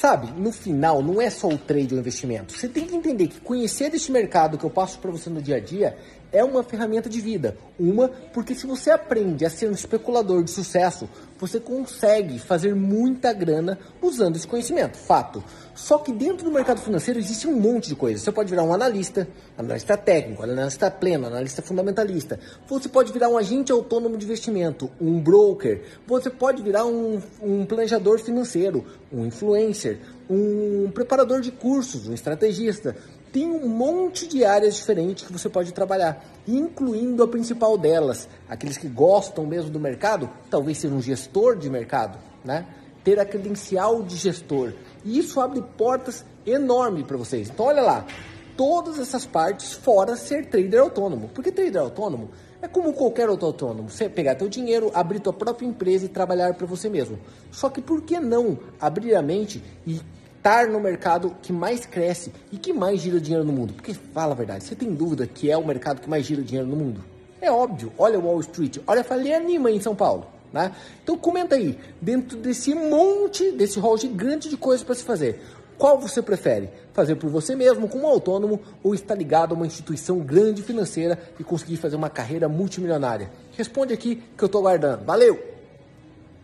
[0.00, 2.54] Sabe, no final não é só o trade ou investimento.
[2.54, 5.56] Você tem que entender que conhecer deste mercado que eu passo para você no dia
[5.56, 5.94] a dia
[6.32, 7.56] é uma ferramenta de vida.
[7.78, 13.32] Uma, porque se você aprende a ser um especulador de sucesso, você consegue fazer muita
[13.32, 14.96] grana usando esse conhecimento.
[14.98, 15.42] Fato.
[15.74, 18.22] Só que dentro do mercado financeiro existe um monte de coisas.
[18.22, 22.38] Você pode virar um analista, analista técnico, analista pleno, analista fundamentalista.
[22.68, 25.82] Você pode virar um agente autônomo de investimento, um broker.
[26.06, 32.94] Você pode virar um, um planejador financeiro, um influencer, um preparador de cursos, um estrategista
[33.32, 38.76] tem um monte de áreas diferentes que você pode trabalhar, incluindo a principal delas, aqueles
[38.76, 42.66] que gostam mesmo do mercado, talvez ser um gestor de mercado, né?
[43.04, 44.72] Ter a credencial de gestor.
[45.04, 47.48] E isso abre portas enormes para vocês.
[47.48, 48.06] Então olha lá,
[48.56, 51.30] todas essas partes fora ser trader autônomo.
[51.34, 53.88] Porque trader autônomo é como qualquer outro autônomo.
[53.88, 57.18] Você pegar teu dinheiro, abrir tua própria empresa e trabalhar para você mesmo.
[57.50, 60.00] Só que por que não abrir a mente e
[60.40, 63.74] estar no mercado que mais cresce e que mais gira dinheiro no mundo?
[63.74, 66.66] Porque fala a verdade, você tem dúvida que é o mercado que mais gira dinheiro
[66.66, 67.04] no mundo?
[67.42, 70.26] É óbvio, olha o Wall Street, olha a Faria Anima em São Paulo.
[70.50, 70.72] Né?
[71.04, 75.40] Então comenta aí, dentro desse monte, desse rol gigante de coisas para se fazer,
[75.76, 76.70] qual você prefere?
[76.92, 81.44] Fazer por você mesmo, como autônomo, ou estar ligado a uma instituição grande financeira e
[81.44, 83.30] conseguir fazer uma carreira multimilionária?
[83.56, 85.04] Responde aqui que eu estou aguardando.
[85.04, 85.59] Valeu!